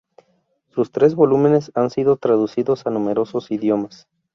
[0.71, 4.07] Sus tres volúmenes han sido traducidos a numerosos idiomas.